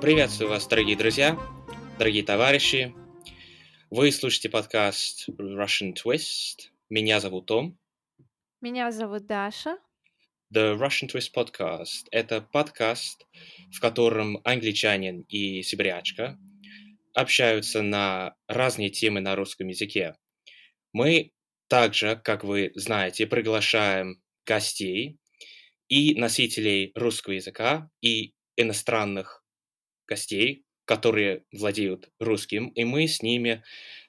Приветствую 0.00 0.48
вас, 0.48 0.68
дорогие 0.68 0.96
друзья, 0.96 1.36
дорогие 1.98 2.22
товарищи. 2.22 2.94
Вы 3.90 4.12
слушаете 4.12 4.48
подкаст 4.48 5.28
Russian 5.28 5.92
Twist. 5.92 6.70
Меня 6.88 7.18
зовут 7.18 7.46
Том. 7.46 7.76
Меня 8.60 8.92
зовут 8.92 9.26
Даша. 9.26 9.76
The 10.54 10.78
Russian 10.78 11.12
Twist 11.12 11.34
Podcast— 11.34 12.06
это 12.12 12.40
подкаст, 12.40 13.26
в 13.72 13.80
котором 13.80 14.40
англичанин 14.44 15.22
и 15.22 15.62
сибирячка 15.62 16.38
общаются 17.12 17.82
на 17.82 18.36
разные 18.46 18.90
темы 18.90 19.20
на 19.20 19.34
русском 19.34 19.66
языке. 19.66 20.16
Мы 20.92 21.32
также, 21.66 22.14
как 22.22 22.44
вы 22.44 22.70
знаете, 22.76 23.26
приглашаем 23.26 24.22
гостей 24.46 25.18
и 25.88 26.14
носителей 26.14 26.92
русского 26.94 27.32
языка, 27.32 27.90
и 28.00 28.34
иностранных 28.56 29.42
гостей, 30.08 30.64
которые 30.84 31.44
владеют 31.52 32.10
русским, 32.18 32.68
и 32.68 32.84
мы 32.84 33.06
с 33.06 33.22
ними 33.22 33.62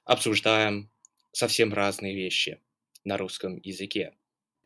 обсуждаем 0.05 0.89
совсем 1.31 1.73
разные 1.73 2.15
вещи 2.15 2.61
на 3.03 3.17
русском 3.17 3.57
языке. 3.57 4.13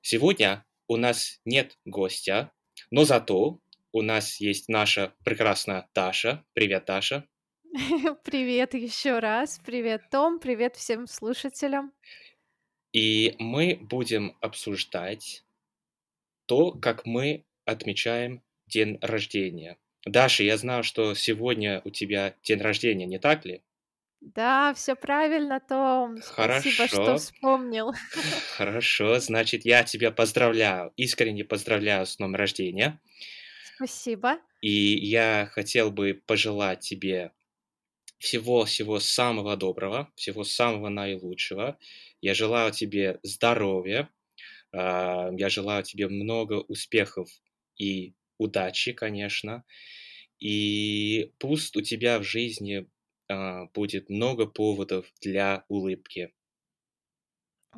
Сегодня 0.01 0.65
у 0.87 0.97
нас 0.97 1.39
нет 1.43 1.77
гостя, 1.85 2.51
но 2.91 3.03
зато 3.03 3.59
у 3.91 4.01
нас 4.01 4.39
есть 4.39 4.69
наша 4.69 5.13
прекрасная 5.23 5.89
Даша. 5.93 6.45
Привет, 6.53 6.85
Даша. 6.85 7.27
Привет 8.23 8.73
еще 8.73 9.19
раз. 9.19 9.59
Привет, 9.65 10.09
Том. 10.11 10.39
Привет 10.39 10.75
всем 10.75 11.07
слушателям. 11.07 11.93
И 12.91 13.35
мы 13.39 13.79
будем 13.81 14.37
обсуждать 14.41 15.43
то, 16.45 16.71
как 16.71 17.05
мы 17.05 17.45
отмечаем 17.65 18.43
день 18.67 18.99
рождения. 19.01 19.77
Даша, 20.05 20.43
я 20.43 20.55
знаю, 20.57 20.83
что 20.83 21.13
сегодня 21.13 21.81
у 21.83 21.89
тебя 21.89 22.35
день 22.41 22.61
рождения, 22.61 23.05
не 23.05 23.19
так 23.19 23.43
ли? 23.43 23.63
Да, 24.21 24.73
все 24.73 24.95
правильно, 24.95 25.59
Том. 25.59 26.21
Спасибо, 26.21 26.87
что 26.87 27.15
Хорошо. 27.15 27.15
вспомнил. 27.15 27.91
Хорошо, 28.57 29.19
значит, 29.19 29.65
я 29.65 29.83
тебя 29.83 30.11
поздравляю, 30.11 30.93
искренне 30.97 31.43
поздравляю 31.45 32.05
с 32.05 32.17
днем 32.17 32.35
рождения. 32.35 32.99
Спасибо. 33.61 34.39
И 34.61 34.69
я 34.69 35.49
хотел 35.51 35.91
бы 35.91 36.21
пожелать 36.25 36.79
тебе 36.79 37.31
всего-всего 38.19 38.99
самого 38.99 39.57
доброго, 39.57 40.11
всего 40.15 40.43
самого 40.43 40.89
наилучшего. 40.89 41.79
Я 42.21 42.33
желаю 42.35 42.71
тебе 42.71 43.19
здоровья, 43.23 44.09
а, 44.73 45.31
я 45.37 45.49
желаю 45.49 45.83
тебе 45.83 46.09
много 46.09 46.55
успехов 46.55 47.29
и 47.77 48.15
удачи, 48.37 48.93
конечно. 48.93 49.63
И 50.39 51.33
пусть 51.39 51.75
у 51.77 51.81
тебя 51.81 52.19
в 52.19 52.23
жизни 52.23 52.87
а, 53.29 53.65
будет 53.73 54.09
много 54.09 54.47
поводов 54.47 55.11
для 55.21 55.65
улыбки. 55.69 56.33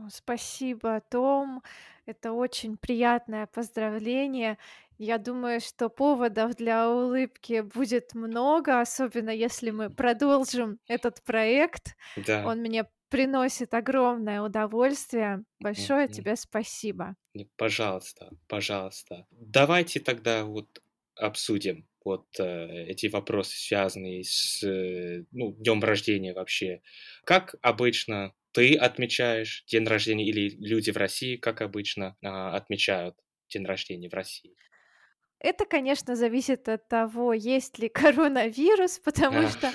Спасибо, 0.10 1.02
Том. 1.10 1.64
Это 2.06 2.34
очень 2.34 2.78
приятное 2.78 3.48
поздравление. 3.48 4.58
Я 4.98 5.18
думаю, 5.18 5.62
что 5.62 5.90
поводов 5.90 6.56
для 6.56 6.90
улыбки 6.90 7.62
будет 7.62 8.14
много, 8.14 8.82
особенно 8.82 9.30
если 9.30 9.72
мы 9.72 9.90
продолжим 9.90 10.80
этот 10.88 11.24
проект. 11.24 11.96
Да, 12.16 12.40
Он 12.42 12.60
мне 12.60 12.86
приносит 13.16 13.74
огромное 13.74 14.42
удовольствие. 14.42 15.46
Большое 15.62 16.08
мгм. 16.08 16.14
тебе 16.14 16.36
спасибо. 16.36 17.16
Не, 17.34 17.48
Пожалуйста, 17.56 18.32
пожалуйста. 18.50 19.26
Давайте 19.32 20.02
тогда 20.02 20.44
вот 20.44 20.82
обсудим 21.16 21.88
вот 22.04 22.28
э, 22.40 22.88
эти 22.88 23.08
вопросы, 23.08 23.56
связанные 23.56 24.26
с 24.26 24.62
э, 24.64 25.24
ну, 25.32 25.54
днем 25.54 25.82
рождения 25.82 26.34
вообще. 26.34 26.82
Как 27.24 27.56
обычно 27.62 28.34
ты 28.52 28.76
отмечаешь 28.76 29.64
день 29.66 29.86
рождения 29.86 30.28
или 30.28 30.50
люди 30.50 30.92
в 30.92 30.98
России, 30.98 31.38
как 31.38 31.62
обычно 31.62 32.18
а, 32.22 32.54
отмечают 32.58 33.16
день 33.48 33.66
рождения 33.66 34.10
в 34.10 34.14
России? 34.14 34.58
Это, 35.40 35.66
конечно, 35.66 36.16
зависит 36.16 36.68
от 36.70 36.88
того, 36.88 37.34
есть 37.34 37.80
ли 37.80 37.88
коронавирус, 37.90 39.00
потому 39.00 39.48
что 39.48 39.72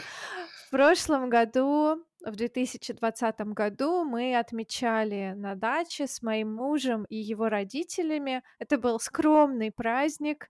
в 0.71 0.73
прошлом 0.73 1.29
году, 1.31 1.97
в 2.25 2.37
2020 2.37 3.41
году, 3.41 4.05
мы 4.05 4.37
отмечали 4.37 5.33
на 5.35 5.57
даче 5.57 6.07
с 6.07 6.23
моим 6.23 6.55
мужем 6.55 7.07
и 7.09 7.17
его 7.17 7.49
родителями. 7.49 8.45
Это 8.61 8.79
был 8.79 9.01
скромный 9.01 9.73
праздник, 9.73 10.49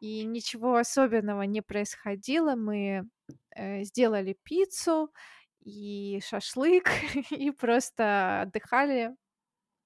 и 0.00 0.24
ничего 0.24 0.74
особенного 0.74 1.42
не 1.42 1.60
происходило. 1.60 2.56
Мы 2.56 3.08
э, 3.54 3.84
сделали 3.84 4.36
пиццу 4.42 5.12
и 5.60 6.20
шашлык, 6.24 6.88
и 7.30 7.52
просто 7.52 8.40
отдыхали 8.40 9.14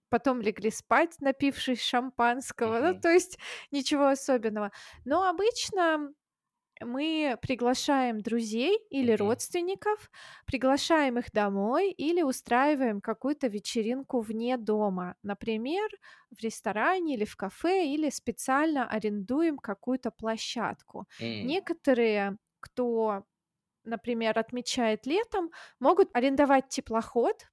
потом 0.08 0.40
легли 0.40 0.70
спать, 0.70 1.16
напившись 1.20 1.82
шампанского. 1.82 2.78
Ну, 2.78 2.90
мгм, 2.92 3.00
то 3.02 3.10
есть 3.10 3.38
ничего 3.70 4.06
особенного. 4.06 4.72
Но 5.04 5.28
обычно 5.28 6.14
мы 6.80 7.38
приглашаем 7.42 8.20
друзей 8.20 8.78
или 8.90 9.12
мгм, 9.12 9.12
родственников, 9.12 10.10
приглашаем 10.46 11.18
их 11.18 11.30
домой 11.32 11.90
или 11.92 12.22
устраиваем 12.22 13.00
какую-то 13.00 13.46
вечеринку 13.48 14.20
вне 14.20 14.56
дома. 14.56 15.16
Например, 15.22 15.88
в 16.30 16.42
ресторане 16.42 17.14
или 17.14 17.24
в 17.24 17.36
кафе, 17.36 17.86
или 17.88 18.10
специально 18.10 18.88
арендуем 18.88 19.58
какую-то 19.58 20.10
площадку. 20.10 21.06
м, 21.18 21.54
Некоторые, 21.54 22.38
кто, 22.60 23.24
например, 23.84 24.38
отмечает 24.38 25.06
летом, 25.06 25.50
могут 25.80 26.10
арендовать 26.16 26.68
теплоход, 26.70 27.46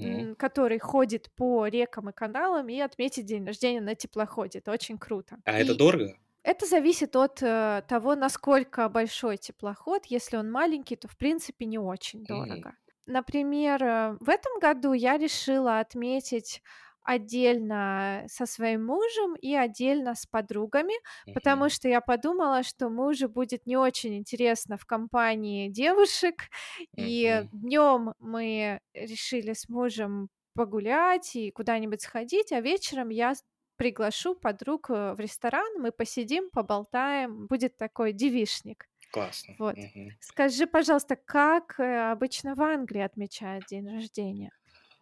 м, 0.00 0.34
который 0.36 0.78
ходит 0.78 1.30
по 1.36 1.66
рекам 1.66 2.10
и 2.10 2.12
каналам, 2.12 2.68
и 2.68 2.78
отметить 2.80 3.26
день 3.26 3.44
рождения 3.46 3.80
на 3.80 3.94
теплоходе. 3.94 4.60
Это 4.60 4.72
очень 4.72 4.98
круто. 4.98 5.38
А 5.42 5.58
это 5.58 5.74
И 5.74 5.74
дорого? 5.74 6.16
Это 6.42 6.66
зависит 6.66 7.16
от 7.16 7.42
э, 7.42 7.82
того, 7.88 8.14
насколько 8.14 8.88
большой 8.88 9.36
теплоход. 9.36 10.06
Если 10.06 10.36
он 10.36 10.50
маленький, 10.50 10.96
то 10.96 11.08
в 11.08 11.16
принципе 11.16 11.66
не 11.66 11.78
очень 11.78 12.26
дорого. 12.26 12.74
Например, 13.06 13.82
э, 13.82 14.16
в 14.20 14.28
этом 14.28 14.58
году 14.60 14.92
я 14.92 15.18
решила 15.18 15.80
отметить 15.80 16.62
отдельно 17.02 18.24
со 18.28 18.44
своим 18.44 18.84
мужем 18.84 19.34
и 19.34 19.54
отдельно 19.54 20.14
с 20.14 20.26
подругами, 20.26 20.92
потому 21.32 21.68
мгм, 21.68 21.70
что 21.70 21.88
я 21.88 22.00
подумала, 22.02 22.62
что 22.62 22.90
мужу 22.90 23.28
будет 23.30 23.64
не 23.66 23.76
очень 23.78 24.14
интересно 24.18 24.76
в 24.76 24.84
компании 24.84 25.68
девушек, 25.70 26.48
и 26.96 27.44
мгм. 27.44 27.48
днем 27.52 28.12
мы 28.18 28.80
решили 28.92 29.54
с 29.54 29.68
мужем 29.70 30.28
погулять 30.54 31.34
и 31.36 31.50
куда-нибудь 31.50 32.02
сходить, 32.02 32.52
а 32.52 32.60
вечером 32.60 33.08
я 33.10 33.32
приглашу 33.78 34.34
подруг 34.34 34.90
э, 34.90 35.14
в 35.14 35.20
ресторан, 35.20 35.80
мы 35.80 35.92
посидим, 35.92 36.50
поболтаем, 36.50 37.46
будет 37.46 37.78
такой 37.78 38.12
девишник. 38.12 38.86
Классно. 39.10 39.54
Вот. 39.58 39.76
Мгм. 39.76 40.10
Скажи, 40.20 40.66
пожалуйста, 40.66 41.16
как 41.16 41.80
э, 41.80 42.10
обычно 42.10 42.54
в 42.54 42.60
Англии 42.60 43.00
отмечают 43.00 43.64
день 43.66 43.88
рождения? 43.88 44.50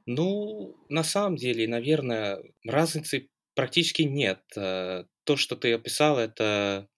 Ну, 0.07 0.77
на 0.89 1.03
самом 1.03 1.37
деле, 1.37 1.67
наверное, 1.67 2.39
разницы 2.65 3.29
практически 3.55 4.03
нет. 4.03 4.43
Э, 4.57 5.05
То, 5.25 5.37
что 5.37 5.57
ты 5.57 5.73
описал, 5.73 6.19
это 6.19 6.89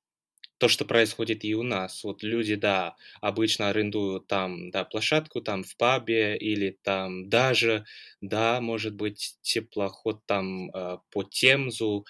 то, 0.58 0.68
что 0.68 0.84
происходит 0.84 1.44
и 1.44 1.54
у 1.54 1.62
нас. 1.62 2.04
Вот 2.04 2.22
люди, 2.22 2.54
да, 2.56 2.96
обычно 3.20 3.68
арендуют 3.70 4.26
там, 4.26 4.70
да, 4.70 4.84
площадку 4.84 5.40
там 5.40 5.62
в 5.64 5.76
пабе 5.76 6.36
или 6.36 6.78
там 6.82 7.28
даже, 7.28 7.84
да, 8.20 8.60
может 8.60 8.94
быть, 8.94 9.36
теплоход 9.42 10.20
там 10.26 10.70
э, 10.70 10.98
по 11.10 11.22
Темзу. 11.24 12.06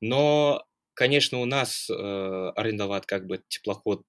Но, 0.00 0.64
конечно, 0.94 1.38
у 1.40 1.44
нас 1.44 1.88
э, 1.90 1.94
арендовать 2.56 3.06
как 3.06 3.26
бы 3.26 3.42
теплоход, 3.48 4.02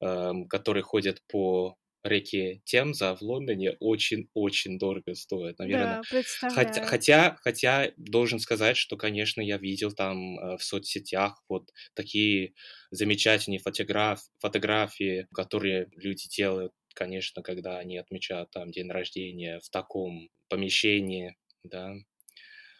эм, 0.00 0.46
который 0.48 0.82
ходит 0.82 1.22
по 1.28 1.76
реке 2.04 2.62
Темза 2.64 3.14
в 3.16 3.22
Лондоне 3.22 3.72
очень-очень 3.80 4.78
дорого 4.78 5.14
стоит, 5.14 5.58
наверное. 5.58 5.98
Да, 5.98 6.04
Хотя, 6.46 6.80
представляю. 6.84 6.84
хотя, 6.84 7.36
хотя 7.40 7.92
должен 7.96 8.38
сказать, 8.38 8.76
что, 8.76 8.96
конечно, 8.96 9.40
я 9.40 9.58
видел 9.58 9.92
там 9.92 10.38
э, 10.38 10.56
в 10.58 10.64
соцсетях 10.64 11.42
вот 11.48 11.72
такие 11.94 12.54
замечательные 12.90 13.58
фотограф, 13.58 14.22
фотографии, 14.38 15.26
которые 15.32 15.88
люди 15.96 16.28
делают, 16.28 16.72
конечно, 16.94 17.42
когда 17.42 17.78
они 17.78 17.98
отмечают 17.98 18.50
там 18.50 18.70
день 18.70 18.90
рождения 18.90 19.60
в 19.60 19.68
таком 19.70 20.30
помещении, 20.48 21.36
да. 21.64 21.94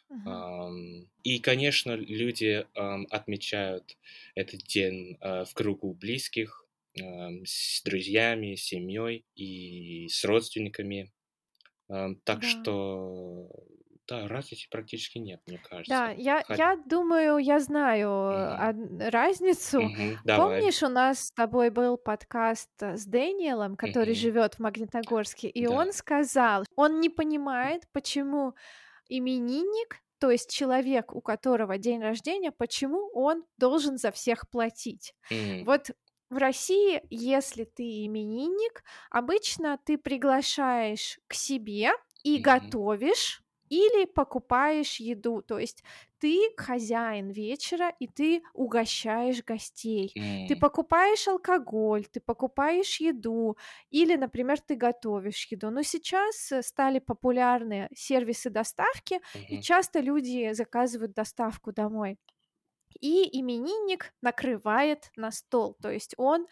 Мгм. 0.08 0.44
Ам, 0.64 1.08
И, 1.22 1.38
конечно, 1.40 1.92
люди 1.96 2.66
ам, 2.74 3.06
отмечают 3.10 3.96
этот 4.34 4.60
день 4.64 5.16
э, 5.20 5.44
в 5.44 5.54
кругу 5.54 5.94
близких, 5.94 6.64
с 7.46 7.82
друзьями, 7.84 8.54
с 8.56 8.64
семьей 8.66 9.26
и 9.34 10.08
с 10.08 10.24
родственниками. 10.24 11.12
Ам, 11.88 12.16
Так 12.22 12.42
Да. 12.42 12.44
что 12.44 13.50
да, 14.08 14.28
разницы 14.28 14.68
практически 14.70 15.18
нет, 15.18 15.42
мне 15.46 15.58
Да, 15.86 16.10
кажется. 16.10 16.16
я 16.16 16.44
Хот 16.46 16.58
я 16.58 16.76
думаю, 16.76 17.38
я 17.38 17.58
знаю, 17.60 18.10
од 18.10 18.76
разницу. 19.12 19.78
Мгм. 19.78 20.20
Давай. 20.24 20.68
Помнишь, 20.68 20.82
у 20.82 20.88
нас 20.88 21.26
с 21.28 21.32
тобой 21.32 21.70
был 21.70 21.96
подкаст, 21.96 22.70
э, 22.82 22.96
с 22.96 23.06
Дэниелом, 23.06 23.74
который 23.76 24.12
Мгм. 24.12 24.14
живет 24.14 24.56
в 24.56 24.58
Магнитогорске, 24.60 25.48
и 25.48 25.66
он 25.66 25.92
Да. 25.92 25.92
сказал, 25.92 26.64
он 26.76 27.00
не 27.00 27.08
понимает, 27.08 27.84
почему 27.92 28.54
именинник, 29.08 29.98
то 30.20 30.30
есть 30.30 30.50
человек, 30.52 31.14
у 31.14 31.20
которого 31.22 31.78
день 31.78 32.02
рождения, 32.02 32.52
почему 32.52 33.10
он 33.14 33.44
должен 33.58 33.98
за 33.98 34.10
всех 34.12 34.50
платить. 34.50 35.14
М. 35.30 35.68
Вот 35.68 35.90
в 36.30 36.36
России, 36.36 37.02
если 37.10 37.64
ты 37.64 38.04
именинник, 38.06 38.82
обычно 39.10 39.78
ты 39.84 39.98
приглашаешь 39.98 41.18
к 41.26 41.34
себе 41.34 41.90
и 42.22 42.38
Мгм. 42.38 42.78
готовишь 42.78 43.42
или 43.70 44.06
покупаешь 44.06 44.96
еду. 44.98 45.42
То 45.42 45.58
есть 45.58 45.82
ты 46.18 46.38
хозяин 46.56 47.30
вечера, 47.30 47.90
и 47.98 48.06
ты 48.08 48.42
угощаешь 48.54 49.44
гостей. 49.44 50.16
Ты 50.46 50.56
М. 50.56 50.58
покупаешь 50.58 51.28
алкоголь, 51.28 52.06
ты 52.06 52.20
покупаешь 52.20 52.98
еду 53.00 53.56
или, 53.90 54.16
например, 54.16 54.58
ты 54.60 54.74
готовишь 54.74 55.46
еду. 55.50 55.70
Но 55.70 55.82
сейчас, 55.82 56.50
э, 56.52 56.62
стали 56.62 56.98
популярны 56.98 57.88
сервисы 57.94 58.50
доставки, 58.50 59.20
и 59.50 59.58
Мгм. 59.58 59.62
часто 59.62 60.00
люди 60.00 60.52
заказывают 60.54 61.12
доставку 61.12 61.72
домой. 61.72 62.18
И 63.00 63.28
именинник 63.40 64.12
накрывает 64.22 65.10
на 65.16 65.30
стол, 65.32 65.76
то 65.80 65.90
есть 65.90 66.14
он 66.18 66.46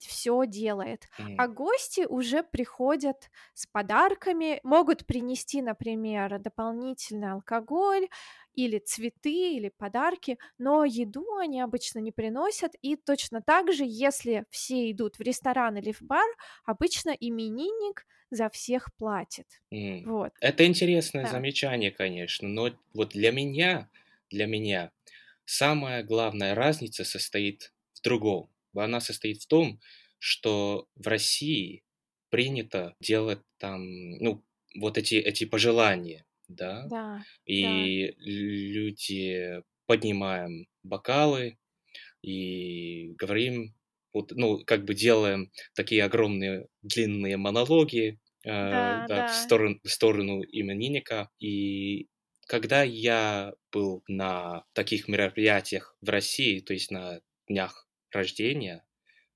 всё 0.00 0.46
делает. 0.46 1.08
А 1.36 1.46
М. 1.46 1.48
гости 1.48 2.06
уже 2.08 2.42
приходят 2.44 3.30
с 3.54 3.66
подарками, 3.66 4.60
могут 4.64 5.06
принести, 5.06 5.62
например, 5.62 6.38
дополнительный 6.40 7.32
алкоголь 7.32 8.08
или 8.54 8.78
цветы, 8.78 9.54
или 9.56 9.70
подарки, 9.70 10.38
но 10.58 10.84
еду 10.84 11.26
они 11.38 11.60
обычно 11.62 12.00
не 12.00 12.12
приносят. 12.12 12.72
И 12.82 12.96
точно 12.96 13.42
так 13.42 13.72
же, 13.72 13.84
если 13.86 14.46
все 14.50 14.90
идут 14.92 15.16
в 15.18 15.22
ресторан 15.22 15.76
или 15.78 15.92
в 15.92 16.02
бар, 16.02 16.28
обычно 16.66 17.10
именинник 17.10 18.06
за 18.30 18.50
всех 18.50 18.94
платит. 18.96 19.46
М. 19.72 20.06
Вот. 20.06 20.32
Это 20.40 20.66
интересное 20.66 21.24
Да. 21.24 21.26
замечание, 21.26 21.90
конечно, 21.90 22.48
но 22.48 22.70
вот 22.94 23.10
для 23.10 23.30
меня 23.32 23.88
для 24.30 24.46
меня 24.46 24.90
самая 25.52 26.02
главная 26.02 26.54
разница 26.54 27.04
состоит 27.04 27.72
в 27.94 28.02
другом. 28.02 28.50
Она 28.74 29.00
состоит 29.00 29.42
в 29.42 29.46
том, 29.46 29.80
что 30.18 30.88
в 30.94 31.06
России 31.08 31.84
принято 32.30 32.94
делать 33.00 33.40
там, 33.58 34.12
ну, 34.18 34.44
вот 34.76 34.96
эти 34.98 35.16
эти 35.16 35.44
пожелания, 35.44 36.26
да, 36.48 36.92
Да, 36.92 37.24
да. 37.60 37.92
и 37.98 38.14
люди 38.18 39.62
поднимаем 39.86 40.66
бокалы 40.82 41.58
и 42.22 43.14
говорим, 43.18 43.74
вот, 44.12 44.32
ну, 44.32 44.64
как 44.64 44.84
бы 44.84 44.94
делаем 44.94 45.50
такие 45.74 46.04
огромные 46.04 46.68
длинные 46.82 47.36
монологи, 47.36 48.20
э, 48.44 48.50
Да, 48.68 49.06
да, 49.06 49.24
в 49.24 49.30
да. 49.30 49.34
сторон 49.34 49.80
в 49.84 49.88
сторону 49.90 50.42
именинника. 50.42 51.30
И 51.40 52.08
когда 52.52 52.82
я 52.84 53.54
был 53.72 54.04
на 54.08 54.64
таких 54.74 55.08
мероприятиях 55.08 55.96
в 56.02 56.10
России, 56.10 56.60
то 56.60 56.74
есть 56.74 56.90
на 56.92 57.20
днях 57.48 57.88
рождения, 58.12 58.84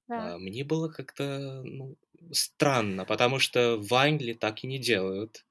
Да. 0.09 0.33
мне 0.39 0.65
было 0.65 0.89
как-то, 0.89 1.63
ну, 1.65 1.97
странно, 2.33 3.05
потому 3.07 3.39
что 3.41 3.79
в 3.79 3.95
Англии 3.95 4.35
так 4.35 4.65
и 4.65 4.69
не 4.69 4.79
делают. 4.79 5.47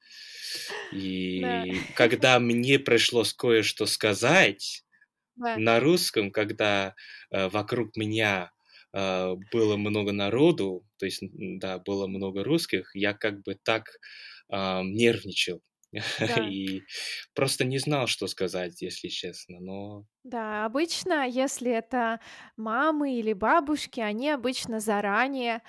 Да. 1.42 1.66
И 1.72 1.88
когда 1.96 2.40
мне 2.40 2.80
пришлось 2.80 3.34
кое-что 3.34 3.86
сказать 3.88 4.86
Да. 5.36 5.58
на 5.58 5.80
русском, 5.80 6.32
когда, 6.32 6.96
э, 7.32 7.50
вокруг 7.50 7.98
меня, 7.98 8.52
э, 8.94 9.36
было 9.54 9.78
много 9.78 10.12
народу, 10.14 10.86
то 11.00 11.06
есть, 11.06 11.22
да, 11.32 11.80
было 11.80 12.08
много 12.08 12.44
русских, 12.44 12.92
я 12.96 13.14
как 13.14 13.44
бы 13.44 13.56
так, 13.56 14.00
ам, 14.50 14.94
нервничал 14.94 15.62
Да. 16.20 16.56
и 16.56 16.88
просто 17.34 17.66
не 17.66 17.78
знал, 17.80 18.08
что 18.08 18.28
сказать, 18.28 18.82
если 18.82 19.08
честно, 19.10 19.60
но 19.60 20.06
Да, 20.24 20.66
обычно, 20.66 21.28
если 21.28 21.72
это 21.72 22.20
мамы 22.58 23.16
или 23.20 23.34
бабушки, 23.34 24.00
они 24.00 24.32
обычно 24.32 24.80
заранее 24.80 25.62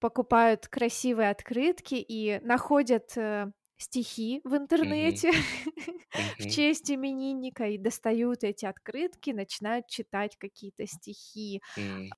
покупают 0.00 0.68
красивые 0.68 1.30
открытки 1.30 1.96
и 1.96 2.40
находят, 2.42 3.16
э, 3.16 3.52
стихи 3.78 4.40
в 4.44 4.56
интернете 4.56 5.32
в 6.38 6.46
честь 6.46 6.90
именинника 6.90 7.66
и 7.68 7.78
достают 7.78 8.44
эти 8.44 8.66
открытки, 8.66 9.30
начинают 9.30 9.88
читать 9.88 10.36
какие-то 10.38 10.86
стихи. 10.86 11.62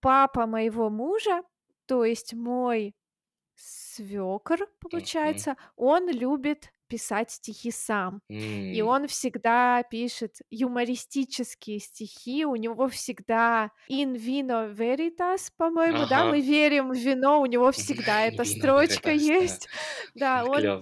Папа 0.00 0.46
моего 0.46 0.90
мужа, 0.90 1.43
то 1.87 2.04
есть 2.04 2.34
мой 2.34 2.94
Мгм. 4.93 5.43
получается, 5.43 5.56
он 5.76 6.08
любит 6.10 6.72
писать 6.93 7.33
стихи 7.33 7.73
сам. 7.73 8.21
И 8.71 8.83
М. 8.83 8.93
он 8.93 9.09
всегда 9.09 9.83
пишет 9.85 10.37
юмористические 10.50 11.81
стихи, 11.81 12.44
у 12.47 12.56
него 12.56 12.89
всегда 12.89 13.71
"in 13.91 14.15
vino 14.17 14.75
veritas", 14.75 15.50
по-моему, 15.56 16.06
да, 16.06 16.25
Ага. 16.25 16.27
мы 16.27 16.43
верим 16.43 16.91
в 16.91 16.97
вино, 16.97 17.41
у 17.43 17.47
него 17.47 17.73
всегда 17.73 18.23
эта 18.27 18.44
строчка 18.44 19.11
да. 19.39 19.47
есть. 19.47 19.69
Да, 20.15 20.44
он 20.47 20.73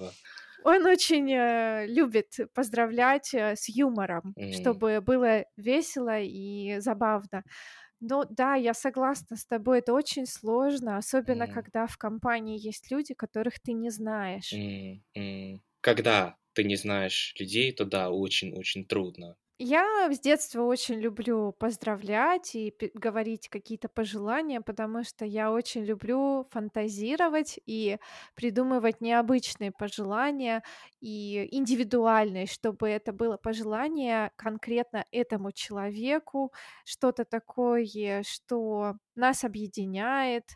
он 0.64 0.86
очень, 0.86 1.30
э, 1.32 1.86
любит 1.86 2.36
поздравлять, 2.54 3.34
э, 3.34 3.56
с 3.56 3.68
юмором, 3.68 4.36
М. 4.36 4.50
чтобы 4.50 5.00
было 5.02 5.44
весело 5.56 6.20
и 6.20 6.78
забавно. 6.80 7.44
Но 8.00 8.24
да, 8.30 8.54
я 8.56 8.74
согласна 8.74 9.36
с 9.36 9.46
тобой, 9.46 9.80
это 9.80 9.94
очень 9.94 10.26
сложно, 10.26 10.98
особенно 10.98 11.48
М. 11.48 11.48
когда 11.48 11.86
в 11.86 11.98
компании 11.98 12.58
есть 12.60 12.90
люди, 12.92 13.14
которых 13.14 13.60
ты 13.60 13.72
не 13.74 13.90
знаешь. 13.90 14.60
М, 14.60 15.02
м. 15.14 15.60
Когда 15.82 16.38
ты 16.54 16.64
не 16.64 16.76
знаешь 16.76 17.34
людей, 17.38 17.72
то 17.72 17.84
да, 17.84 18.10
очень-очень 18.10 18.86
трудно. 18.86 19.36
Я 19.62 20.08
с 20.10 20.18
детства 20.18 20.62
очень 20.62 20.94
люблю 21.00 21.52
поздравлять 21.52 22.54
и 22.54 22.74
говорить 22.94 23.50
какие-то 23.50 23.90
пожелания, 23.90 24.62
потому 24.62 25.04
что 25.04 25.26
я 25.26 25.52
очень 25.52 25.84
люблю 25.84 26.46
фантазировать 26.50 27.60
и 27.66 27.98
придумывать 28.34 29.02
необычные 29.02 29.70
пожелания, 29.70 30.62
и 31.02 31.46
индивидуальные, 31.54 32.46
чтобы 32.46 32.88
это 32.88 33.12
было 33.12 33.36
пожелание 33.36 34.30
конкретно 34.36 35.04
этому 35.12 35.52
человеку, 35.52 36.54
что-то 36.86 37.26
такое, 37.26 38.22
что 38.26 38.94
нас 39.14 39.44
объединяет. 39.44 40.52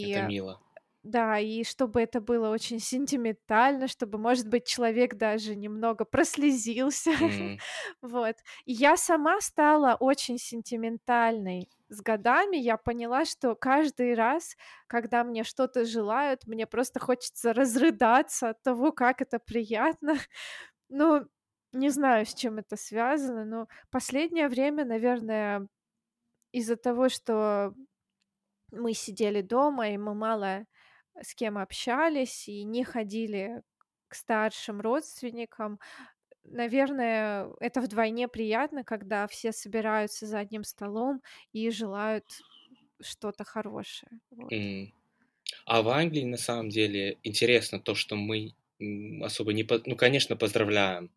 Это 0.00 0.20
И 0.20 0.22
мило. 0.22 0.60
Да, 1.02 1.38
и 1.38 1.64
чтобы 1.64 2.00
это 2.02 2.20
было 2.20 2.50
очень 2.50 2.80
сентиментально, 2.80 3.88
чтобы, 3.88 4.18
может 4.18 4.48
быть, 4.48 4.66
человек 4.66 5.14
даже 5.14 5.54
немного 5.54 6.04
прослезился. 6.04 7.12
Вот. 8.02 8.36
И 8.64 8.72
я 8.72 8.96
сама 8.96 9.40
стала 9.40 9.96
очень 9.98 10.38
сентиментальной 10.38 11.68
с 11.88 12.00
годами. 12.00 12.56
Я 12.56 12.76
поняла, 12.76 13.24
что 13.24 13.54
каждый 13.54 14.14
раз, 14.14 14.56
когда 14.86 15.24
мне 15.24 15.44
что-то 15.44 15.84
желают, 15.84 16.46
мне 16.46 16.66
просто 16.66 17.00
хочется 17.00 17.52
разрыдаться 17.52 18.50
от 18.50 18.62
того, 18.62 18.92
как 18.92 19.22
это 19.22 19.38
приятно. 19.38 20.14
Ну, 20.90 21.28
не 21.72 21.90
знаю, 21.90 22.24
с 22.24 22.32
чем 22.32 22.56
это 22.58 22.76
связано, 22.76 23.44
но 23.44 23.68
последнее 23.90 24.48
время, 24.48 24.86
наверное, 24.86 25.68
из-за 26.50 26.76
того, 26.76 27.10
что 27.10 27.74
мы 28.72 28.94
сидели 28.94 29.42
дома, 29.42 29.90
и 29.90 29.98
мы 29.98 30.14
мало 30.14 30.64
с 31.22 31.34
кем 31.34 31.58
общались 31.58 32.48
и 32.48 32.64
не 32.64 32.84
ходили 32.84 33.62
к 34.08 34.14
старшим 34.14 34.80
родственникам, 34.80 35.80
наверное, 36.44 37.48
это 37.60 37.80
вдвойне 37.82 38.28
приятно, 38.28 38.84
когда 38.84 39.26
все 39.28 39.52
собираются 39.52 40.26
за 40.26 40.40
одним 40.40 40.64
столом 40.64 41.22
и 41.52 41.70
желают 41.70 42.24
что-то 43.02 43.44
хорошее. 43.44 44.20
Вот. 44.30 44.50
М. 44.50 44.92
А 45.66 45.82
в 45.82 45.88
Англии, 45.90 46.24
на 46.24 46.36
самом 46.38 46.68
деле, 46.70 47.18
интересно 47.24 47.80
то, 47.80 47.94
что 47.94 48.16
мы, 48.16 48.54
особо 49.22 49.52
не 49.54 49.64
по 49.64 49.80
ну, 49.86 49.96
конечно, 49.96 50.36
поздравляем, 50.36 51.12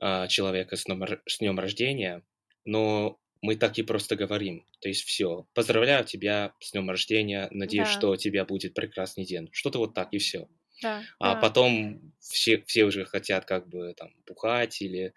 а, 0.00 0.28
человека 0.28 0.76
с 0.76 0.84
днём 0.86 1.02
р 1.04 1.22
с 1.26 1.38
днём 1.40 1.58
рождения, 1.60 2.24
но 2.64 3.18
мы 3.42 3.56
так 3.56 3.78
и 3.78 3.82
просто 3.82 4.16
говорим. 4.16 4.66
То 4.80 4.88
есть 4.88 5.04
всё: 5.04 5.46
"Поздравляю 5.54 6.04
тебя 6.04 6.54
с 6.60 6.72
днём 6.72 6.90
рождения, 6.90 7.48
надеюсь, 7.52 7.88
Да. 7.88 7.88
что 7.88 8.10
у 8.10 8.16
тебя 8.16 8.44
будет 8.44 8.74
прекрасный 8.74 9.24
день". 9.26 9.48
Что-то 9.52 9.78
вот 9.80 9.94
так, 9.94 10.12
и 10.12 10.18
всё. 10.18 10.48
Да, 10.82 11.08
А 11.20 11.34
да. 11.34 11.36
потом 11.36 12.14
все 12.20 12.62
все 12.66 12.84
уже 12.86 13.04
хотят 13.06 13.44
как 13.46 13.68
бы 13.68 13.94
там 13.96 14.10
бухать 14.26 14.82
или 14.82 15.14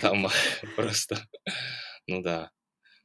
там 0.00 0.28
просто, 0.76 1.18
ну 2.08 2.22
да. 2.22 2.50
Да. 2.50 2.50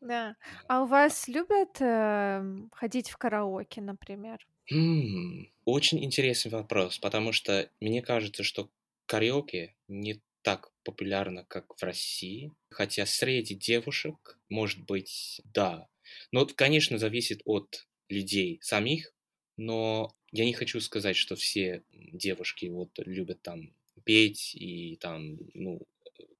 Да. 0.01 0.35
А 0.67 0.81
у 0.83 0.85
вас 0.85 1.27
любят, 1.27 1.77
эм, 1.81 2.69
ходить 2.73 3.09
в 3.09 3.17
караоке, 3.17 3.81
например? 3.81 4.45
Хм, 4.71 5.45
очень 5.65 6.03
интересный 6.03 6.49
вопрос, 6.51 6.97
потому 6.97 7.31
что 7.31 7.69
мне 7.79 8.01
кажется, 8.01 8.41
что 8.43 8.71
караоке 9.05 9.75
не 9.87 10.21
так 10.45 10.71
популярно, 10.83 11.43
как 11.45 11.75
в 11.75 11.83
России. 11.83 12.53
Хотя 12.69 13.07
среди 13.07 13.55
девушек, 13.55 14.39
может 14.49 14.85
быть, 14.85 15.41
да. 15.45 15.89
Но, 16.31 16.45
конечно, 16.45 16.99
зависит 16.99 17.41
от 17.45 17.87
людей 18.09 18.59
самих, 18.61 19.13
но 19.57 20.15
я 20.31 20.45
не 20.45 20.53
хочу 20.53 20.79
сказать, 20.81 21.17
что 21.17 21.35
все 21.35 21.83
девушки 21.91 22.67
вот 22.67 22.91
любят 22.99 23.41
там 23.41 23.73
петь 24.05 24.53
и 24.55 24.97
там, 25.01 25.39
ну, 25.55 25.81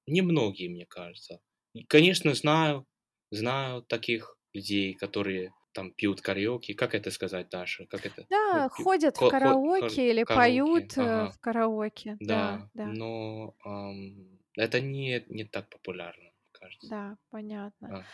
немногие, 0.08 0.70
мне 0.70 0.86
кажется. 0.86 1.42
И, 1.74 1.84
конечно, 1.84 2.36
знаю, 2.36 2.86
знаю 3.32 3.82
таких 3.84 4.38
людей, 4.54 4.94
которые 4.94 5.54
там 5.76 5.92
пьют 5.92 6.22
караоке. 6.22 6.74
Как 6.76 6.96
это 6.96 7.12
сказать, 7.12 7.50
Даша? 7.50 7.86
Как 7.88 8.06
это? 8.06 8.28
Да, 8.30 8.68
Ну, 8.68 8.70
ходят 8.70 9.18
хо- 9.18 9.28
в 9.28 9.30
караоке 9.32 10.10
или 10.10 10.24
караоке, 10.24 10.36
поют 10.36 10.98
э, 10.98 11.02
ага. 11.04 11.32
в 11.32 11.40
караоке. 11.40 12.18
Да, 12.20 12.62
Да, 12.62 12.70
да, 12.74 12.86
но 12.88 13.56
ам, 13.64 14.40
это 14.58 14.80
не, 14.82 15.24
не 15.30 15.44
так 15.46 15.70
популярно, 15.70 16.32
кажется. 16.52 16.88
да, 16.90 17.18
понятно. 17.30 17.92
А, 17.92 18.06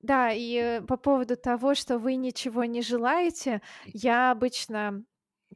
Да, 0.00 0.32
и 0.32 0.54
э, 0.56 0.82
по 0.82 0.96
поводу 0.96 1.36
того, 1.36 1.74
что 1.74 1.98
вы 1.98 2.16
ничего 2.16 2.64
не 2.64 2.82
желаете, 2.82 3.62
я 3.92 4.32
обычно, 4.32 5.04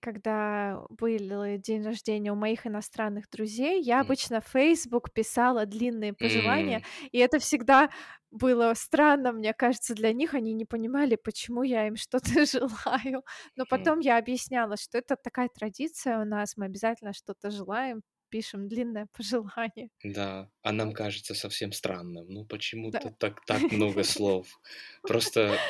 когда 0.00 0.82
был 0.90 1.56
день 1.58 1.82
рождения 1.84 2.32
у 2.32 2.36
моих 2.36 2.66
иностранных 2.66 3.28
друзей, 3.30 3.80
я 3.82 4.00
Мгм. 4.00 4.14
обычно 4.14 4.40
в 4.40 4.46
Facebook 4.48 5.12
писала 5.12 5.66
длинные 5.66 6.12
пожелания, 6.14 6.80
м, 6.80 6.84
и 7.12 7.18
это 7.18 7.38
всегда 7.38 7.90
было 8.30 8.74
странно, 8.74 9.32
мне 9.32 9.52
кажется, 9.54 9.94
для 9.94 10.12
них. 10.12 10.34
Они 10.34 10.52
не 10.54 10.64
понимали, 10.64 11.16
почему 11.16 11.62
я 11.62 11.86
им 11.86 11.96
что-то 11.96 12.24
желаю. 12.46 13.22
Но 13.56 13.66
хм. 13.70 13.90
потом 13.90 14.00
я 14.00 14.18
объясняла, 14.18 14.76
что 14.76 14.98
это 14.98 15.16
такая 15.16 15.48
традиция 15.48 16.20
у 16.20 16.24
нас, 16.24 16.56
мы 16.56 16.66
обязательно 16.66 17.12
что-то 17.12 17.50
желаем, 17.50 18.02
пишем 18.30 18.68
длинное 18.68 19.06
пожелание. 19.12 19.90
Да, 20.04 20.50
а 20.62 20.72
нам 20.72 20.92
кажется 20.92 21.34
совсем 21.34 21.72
странным. 21.72 22.26
Ну, 22.28 22.44
почему-то 22.44 23.10
Да. 23.10 23.10
так, 23.10 23.44
так 23.46 23.70
много 23.70 24.02
слов. 24.04 24.60
Просто, 25.06 25.64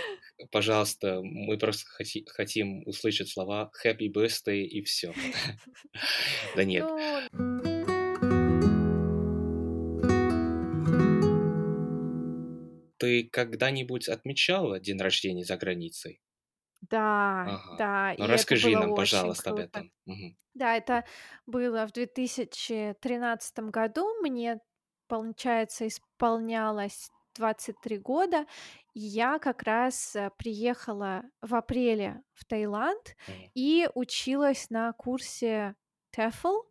пожалуйста, 0.51 1.21
мы 1.23 1.59
просто 1.59 1.87
хоти- 1.91 2.25
хотим 2.29 2.87
услышать 2.87 3.29
слова 3.29 3.71
Happy 3.85 4.09
Birthday 4.13 4.63
и 4.63 4.83
все. 4.83 5.15
Да 6.57 6.65
нет. 6.65 6.85
Ты 12.99 13.25
когда-нибудь 13.31 14.09
отмечала 14.09 14.81
день 14.81 14.99
рождения 15.01 15.45
за 15.45 15.57
границей? 15.57 16.21
да, 16.91 17.45
Ага. 17.47 17.77
да, 17.79 18.13
и 18.13 18.19
Ну, 18.19 18.25
это 18.25 18.33
расскажи 18.35 18.71
было 18.73 18.81
нам, 18.81 18.95
пожалуйста, 18.95 19.51
об 19.51 19.57
круто. 19.57 19.79
этом. 19.79 19.93
Мгм. 20.07 20.37
Да, 20.55 20.77
это 20.77 21.05
было 21.47 21.87
в 21.87 21.93
2013 21.93 23.71
году. 23.71 24.07
Мне, 24.21 24.61
получается, 25.09 25.87
исполнялось 25.89 27.11
23 27.35 27.99
года. 27.99 28.47
И 28.95 29.01
я 29.01 29.39
как 29.39 29.63
раз 29.63 30.15
э, 30.17 30.31
приехала 30.37 31.23
в 31.43 31.55
апреле 31.55 32.23
в 32.33 32.45
Таиланд 32.45 33.17
и 33.55 33.89
училась 33.95 34.71
на 34.71 34.93
курсе 34.93 35.75
TEFL. 36.17 36.63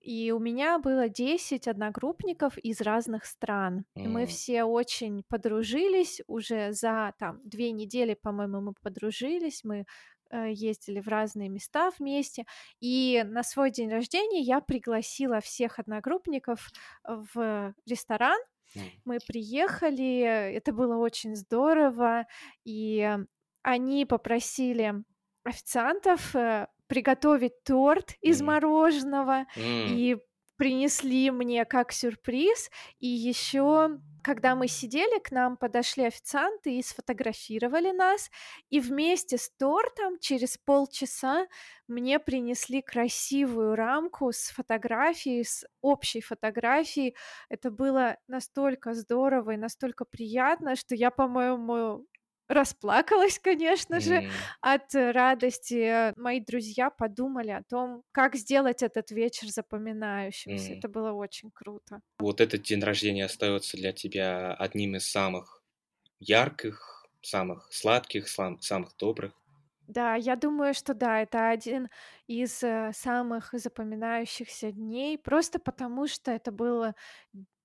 И 0.00 0.30
у 0.30 0.38
меня 0.38 0.78
было 0.78 1.08
10 1.08 1.68
одногруппников 1.68 2.56
из 2.58 2.80
разных 2.80 3.26
стран. 3.26 3.84
И 3.94 4.06
мы 4.06 4.26
все 4.26 4.64
очень 4.64 5.22
подружились. 5.28 6.22
Уже 6.26 6.72
за 6.72 7.12
там 7.18 7.40
две 7.44 7.72
недели, 7.72 8.14
по-моему, 8.14 8.60
мы 8.60 8.72
подружились. 8.80 9.64
Мы 9.64 9.84
э, 10.30 10.52
ездили 10.52 11.00
в 11.00 11.08
разные 11.08 11.48
места 11.48 11.90
вместе. 11.98 12.44
И 12.80 13.22
на 13.26 13.42
свой 13.42 13.70
день 13.70 13.90
рождения 13.90 14.40
я 14.40 14.60
пригласила 14.60 15.40
всех 15.40 15.78
одногруппников 15.78 16.70
в 17.04 17.74
ресторан. 17.84 18.38
Мы 19.04 19.20
приехали, 19.20 20.20
это 20.54 20.72
было 20.72 20.96
очень 20.96 21.34
здорово. 21.36 22.26
И 22.64 23.08
они 23.62 24.06
попросили 24.06 24.94
официантов 25.44 26.34
э, 26.36 26.68
приготовить 26.86 27.62
торт 27.64 28.14
из 28.20 28.40
Мгм. 28.40 28.46
мороженого 28.46 29.46
М. 29.56 29.62
и 29.84 30.16
принесли 30.58 31.30
мне 31.30 31.64
как 31.64 31.92
сюрприз. 31.92 32.70
И 32.98 33.06
еще, 33.06 33.98
когда 34.22 34.54
мы 34.56 34.68
сидели, 34.68 35.18
к 35.20 35.30
нам 35.30 35.56
подошли 35.56 36.04
официанты 36.04 36.76
и 36.76 36.82
сфотографировали 36.82 37.92
нас. 37.92 38.30
И 38.68 38.80
вместе 38.80 39.38
с 39.38 39.48
тортом 39.56 40.18
через 40.18 40.58
полчаса 40.58 41.46
мне 41.86 42.18
принесли 42.18 42.82
красивую 42.82 43.76
рамку 43.76 44.32
с 44.32 44.50
фотографией, 44.50 45.44
с 45.44 45.64
общей 45.80 46.20
фотографией. 46.20 47.14
Это 47.48 47.70
было 47.70 48.18
настолько 48.26 48.92
здорово 48.94 49.52
и 49.52 49.56
настолько 49.56 50.04
приятно, 50.04 50.74
что 50.76 50.94
я, 50.94 51.10
по-моему, 51.10 52.04
расплакалась, 52.48 53.38
конечно 53.38 54.00
же, 54.00 54.22
от 54.60 54.94
радости. 54.94 56.12
Мои 56.18 56.40
друзья 56.40 56.90
подумали 56.90 57.50
о 57.50 57.62
том, 57.62 58.02
как 58.12 58.34
сделать 58.36 58.82
этот 58.82 59.10
вечер 59.10 59.48
запоминающимся. 59.48 60.74
Это 60.74 60.88
было 60.88 61.12
очень 61.12 61.50
круто. 61.52 62.00
Вот 62.20 62.40
этот 62.40 62.62
день 62.62 62.80
рождения 62.80 63.24
остается 63.24 63.76
для 63.76 63.92
тебя 63.92 64.54
одним 64.54 64.94
из 64.94 65.08
самых 65.10 65.64
ярких, 66.20 67.06
самых 67.22 67.72
сладких, 67.72 68.28
сам- 68.28 68.60
самых 68.60 68.96
добрых. 68.96 69.34
Да, 69.86 70.16
я 70.16 70.36
думаю, 70.36 70.74
что 70.74 70.92
да, 70.92 71.22
это 71.22 71.48
один 71.48 71.88
из 72.26 72.62
э, 72.62 72.92
самых 72.94 73.50
запоминающихся 73.54 74.70
дней, 74.70 75.16
просто 75.16 75.58
потому 75.58 76.06
что 76.06 76.30
это 76.30 76.52
был 76.52 76.92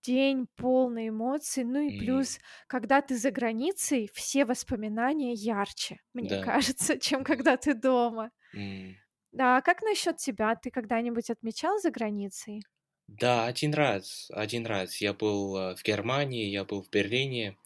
день 0.04 0.48
полный 0.56 1.10
эмоций. 1.10 1.64
Ну 1.64 1.82
и 1.88 1.92
плюс, 1.92 2.40
когда 2.68 3.02
ты 3.02 3.18
за 3.18 3.32
границей, 3.32 4.10
все 4.14 4.46
воспоминания 4.46 5.34
ярче, 5.34 6.00
мне 6.14 6.30
Да. 6.30 6.40
кажется, 6.40 6.98
чем 7.00 7.24
когда 7.24 7.58
ты 7.58 7.74
дома. 7.74 8.32
М. 8.54 8.96
Да, 9.32 9.58
а 9.58 9.62
как 9.62 9.82
насчет 9.82 10.18
тебя? 10.18 10.56
Ты 10.56 10.72
когда-нибудь 10.72 11.30
отмечал 11.30 11.78
за 11.80 11.92
границей? 11.92 12.62
Да, 13.08 13.46
один 13.48 13.74
раз, 13.74 14.30
один 14.34 14.66
раз. 14.66 14.98
Я 15.02 15.14
был 15.14 15.56
э, 15.58 15.76
в 15.76 15.84
Германии, 15.84 16.46
я 16.46 16.64
был 16.64 16.82
в 16.82 16.90
Берлине, 16.90 17.58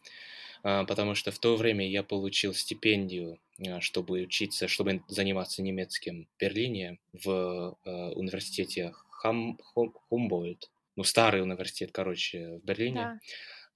а, 0.63 0.85
потому 0.85 1.15
что 1.15 1.31
в 1.31 1.39
то 1.39 1.55
время 1.57 1.87
я 1.89 2.03
получил 2.03 2.53
стипендию, 2.53 3.39
а, 3.65 3.81
чтобы 3.81 4.21
учиться, 4.23 4.67
чтобы 4.67 5.03
заниматься 5.07 5.61
немецким 5.63 6.27
в 6.37 6.41
Берлине, 6.41 6.99
в 7.13 7.77
э, 7.85 7.89
университете 8.15 8.93
Хам, 9.11 9.57
Ху- 9.63 9.93
Хумбольдт. 10.09 10.71
Ну, 10.97 11.03
старый 11.03 11.43
университет, 11.43 11.91
короче, 11.93 12.57
в 12.57 12.65
Берлине. 12.65 12.95
Да. 12.95 13.19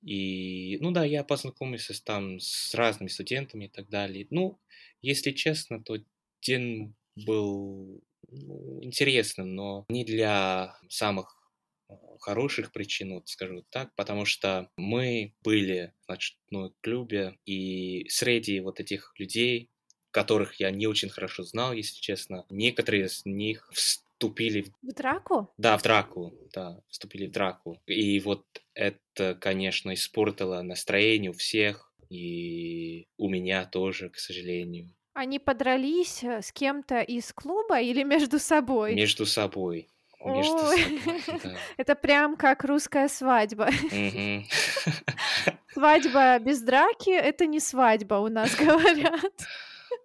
И, 0.02 0.80
ну 0.82 0.92
да, 0.92 1.06
я 1.06 1.24
познакомился 1.24 1.94
там 2.04 2.40
с 2.40 2.74
разными 2.74 3.08
студентами 3.08 3.66
и 3.66 3.70
так 3.70 3.88
далее. 3.90 4.26
Ну, 4.32 4.60
если 5.02 5.32
честно, 5.32 5.84
то 5.84 5.98
день 6.42 6.96
был 7.16 8.02
ну, 8.28 8.84
интересным, 8.84 9.54
но 9.56 9.86
не 9.90 10.04
для 10.04 10.76
самых 10.90 11.52
э, 11.90 11.94
хороших 12.20 12.72
причин, 12.72 13.14
вот 13.14 13.30
скажу 13.30 13.64
так, 13.70 13.94
потому 13.96 14.26
что 14.26 14.72
мы 14.76 15.36
были 15.44 15.94
в 16.06 16.10
ночном 16.10 16.74
клубе, 16.82 17.38
и 17.46 18.08
среди 18.10 18.60
вот 18.62 18.80
этих 18.80 19.14
людей, 19.18 19.70
которых 20.10 20.56
я 20.60 20.72
не 20.72 20.88
очень 20.88 21.10
хорошо 21.10 21.44
знал, 21.44 21.74
если 21.74 22.00
честно, 22.00 22.46
некоторые 22.50 23.06
из 23.06 23.22
них 23.26 23.70
вступили 24.22 24.62
в 24.62 24.72
В 24.88 24.94
драку? 24.94 25.52
да, 25.58 25.78
в 25.78 25.82
драку, 25.82 26.34
да, 26.54 26.80
вступили 26.90 27.26
в 27.28 27.32
драку. 27.32 27.82
И 27.88 28.20
вот 28.20 28.46
это, 28.76 29.36
конечно, 29.36 29.94
испортило 29.94 30.62
настроение 30.62 31.32
у 31.32 31.34
всех, 31.34 31.92
и 32.10 33.08
у 33.18 33.30
меня 33.30 33.66
тоже, 33.66 34.10
к 34.10 34.18
сожалению, 34.18 34.94
Они 35.14 35.40
подрались 35.40 36.24
э, 36.24 36.42
с 36.42 36.52
кем-то 36.52 37.02
из 37.02 37.34
клуба 37.34 37.82
или 37.82 38.04
между 38.04 38.38
собой? 38.40 38.94
между 38.96 39.26
собой. 39.26 39.90
Между 40.24 40.54
Ой, 40.54 40.78
собой, 40.78 41.40
да. 41.44 41.56
это 41.78 41.96
прям 41.96 42.38
как 42.38 42.64
русская 42.64 43.08
свадьба. 43.10 43.70
Свадьба 45.74 46.38
без 46.40 46.62
драки— 46.62 47.10
это 47.12 47.48
не 47.48 47.60
свадьба, 47.60 48.16
у 48.16 48.28
нас 48.28 48.56
говорят. 48.60 49.34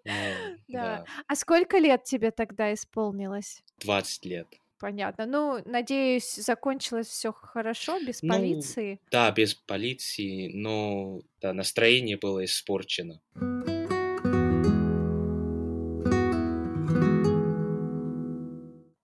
Ну, 0.06 0.56
Да. 0.68 0.96
да, 0.98 1.04
А 1.26 1.34
сколько 1.36 1.78
лет 1.78 2.04
тебе 2.04 2.30
тогда 2.30 2.72
исполнилось? 2.72 3.62
20 3.80 4.24
лет. 4.26 4.46
Понятно. 4.78 5.24
Ну, 5.26 5.62
надеюсь, 5.64 6.34
закончилось 6.34 7.06
все 7.08 7.32
хорошо, 7.32 7.98
без 7.98 8.22
Ну, 8.22 8.34
полиции. 8.34 9.00
да, 9.10 9.30
без 9.32 9.54
полиции, 9.54 10.48
но 10.52 11.20
да, 11.40 11.52
настроение 11.54 12.18
было 12.18 12.44
испорчено. 12.44 13.20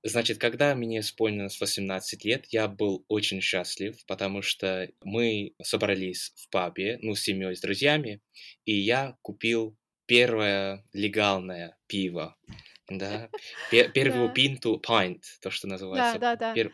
Значит, 0.05 0.39
когда 0.39 0.75
мне 0.75 0.99
исполнилось 0.99 1.61
18 1.61 2.25
лет, 2.25 2.47
я 2.51 2.67
был 2.67 3.05
очень 3.07 3.41
счастлив, 3.41 3.97
потому 4.07 4.43
что 4.43 4.91
мы 5.05 5.55
собрались 5.63 6.33
в 6.35 6.49
пабе, 6.51 6.99
ну, 7.03 7.15
с 7.15 7.21
семьей, 7.21 7.55
с 7.55 7.61
друзьями, 7.61 8.21
и 8.65 8.75
я 8.75 9.17
купил 9.23 9.77
первое 10.13 10.85
легальное 10.93 11.79
пиво, 11.87 12.37
да, 12.89 13.31
Пе- 13.71 13.89
первую 13.95 14.29
Да. 14.29 14.35
пинту, 14.35 14.81
pint, 14.87 15.23
то, 15.41 15.51
что 15.51 15.67
Да, 15.67 15.73
называется. 15.73 16.19
да, 16.19 16.37
да. 16.37 16.55
пер- 16.55 16.73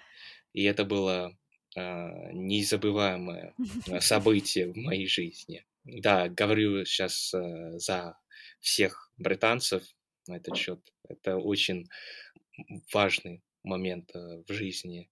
И 0.52 0.64
это 0.64 0.85
было 0.85 1.37
а, 1.76 2.33
незабываемое 2.33 3.54
а, 3.92 4.00
событие 4.00 4.73
в 4.73 4.76
моей 4.76 5.07
жизни. 5.07 5.64
Да, 5.85 6.28
говорю 6.28 6.85
сейчас 6.85 7.33
э, 7.33 7.78
за 7.78 8.18
всех 8.61 9.12
британцев 9.16 9.85
на 10.26 10.37
этот 10.37 10.57
счет. 10.57 10.80
Это 11.09 11.37
очень 11.37 11.87
важный 12.92 13.42
момент 13.62 14.11
э, 14.14 14.42
в 14.47 14.52
жизни 14.52 15.11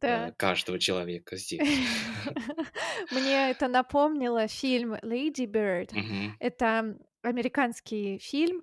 Да. 0.00 0.32
каждого 0.36 0.78
человека 0.78 1.36
здесь. 1.36 1.68
Мне 3.10 3.50
это 3.50 3.68
напомнило 3.68 4.46
фильм 4.48 4.94
"Lady 4.94 5.46
Bird". 5.46 5.90
Это 6.40 6.98
американский 7.22 8.18
фильм. 8.18 8.62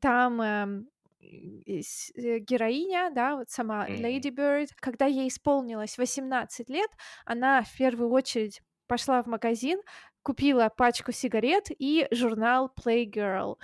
Там, 0.00 0.40
эм, 0.40 0.88
э, 1.20 2.38
героиня, 2.38 3.10
да, 3.14 3.36
вот 3.36 3.50
сама. 3.50 3.88
Lady 3.88 4.30
Bird, 4.30 4.68
когда 4.80 5.06
ей 5.06 5.28
исполнилось 5.28 5.98
18 5.98 6.70
лет, 6.70 6.90
она 7.24 7.62
в 7.62 7.76
первую 7.76 8.10
очередь 8.10 8.62
пошла 8.86 9.22
в 9.22 9.26
магазин, 9.26 9.80
купила 10.22 10.68
пачку 10.68 11.12
сигарет 11.12 11.66
и 11.70 12.08
журнал 12.10 12.72
Playgirl. 12.76 13.56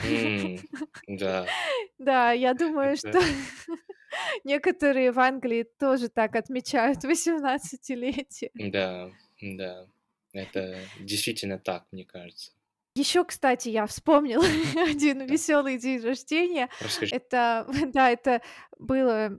Да, 1.09 1.47
Да, 1.99 2.33
я 2.33 2.55
думаю, 2.55 2.97
что 2.97 3.19
некоторые 4.45 5.13
в 5.13 5.19
Англии 5.19 5.65
тоже 5.79 6.09
так 6.09 6.37
отмечают 6.37 7.05
восемнадцатилетие. 7.05 8.51
да, 8.55 9.11
да. 9.41 9.87
Это 10.33 10.79
действительно 11.01 11.59
так, 11.59 11.87
мне 11.93 12.05
кажется. 12.05 12.53
Еще, 12.95 13.25
кстати, 13.25 13.71
я 13.71 13.87
вспомнила 13.87 14.45
один 14.77 15.27
веселый 15.27 15.79
день 15.79 16.01
рождения. 16.03 16.69
Расскажи. 16.81 17.15
Это, 17.15 17.67
да, 17.93 18.11
это 18.11 18.43
было, 18.79 19.39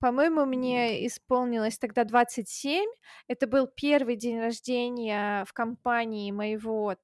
по-моему, 0.00 0.44
мне 0.44 1.06
исполнилось 1.06 1.78
тогда 1.78 2.04
27. 2.04 2.88
Это 3.26 3.46
был 3.46 3.66
первый 3.66 4.16
день 4.16 4.40
рождения 4.40 5.44
в 5.44 5.52
компании 5.52 6.30
моего 6.30 6.96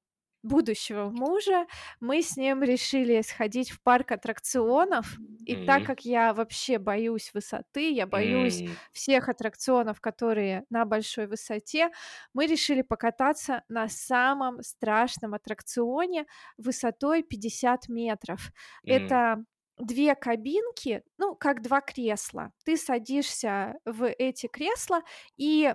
будущего 0.43 1.09
мужа. 1.09 1.65
Мы 1.99 2.21
с 2.21 2.37
ним 2.37 2.63
решили 2.63 3.21
сходить 3.21 3.71
в 3.71 3.81
парк 3.81 4.11
аттракционов. 4.11 5.21
И 5.43 5.55
так 5.55 5.83
Мгм. 5.83 5.87
как 5.87 6.01
я 6.05 6.33
вообще 6.35 6.77
боюсь 6.77 7.31
высоты, 7.33 7.89
я 7.91 8.05
боюсь 8.05 8.63
М, 8.63 8.79
всех 8.91 9.27
аттракционов, 9.27 9.99
которые 9.99 10.65
на 10.69 10.85
большой 10.85 11.25
высоте, 11.27 11.89
мы 12.33 12.45
решили 12.45 12.83
покататься 12.83 13.63
на 13.67 13.87
самом 13.89 14.61
страшном 14.61 15.33
аттракционе 15.33 16.25
высотой 16.57 17.23
50 17.23 17.89
метров. 17.89 18.51
м, 18.83 19.21
Это 19.25 19.43
2 19.77 20.15
кабинки, 20.15 21.03
ну, 21.17 21.35
как 21.35 21.61
2 21.63 21.81
кресла. 21.81 22.51
Ты 22.65 22.77
садишься 22.77 23.75
в 23.85 24.05
эти 24.07 24.47
кресла, 24.47 25.01
и 25.37 25.73